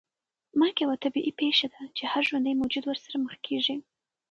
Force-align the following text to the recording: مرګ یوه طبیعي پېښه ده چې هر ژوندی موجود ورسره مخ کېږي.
مرګ 0.59 0.75
یوه 0.83 0.95
طبیعي 1.03 1.31
پېښه 1.41 1.67
ده 1.73 1.81
چې 1.97 2.03
هر 2.11 2.21
ژوندی 2.29 2.55
موجود 2.61 2.83
ورسره 2.87 3.15
مخ 3.25 3.33
کېږي. 3.45 3.75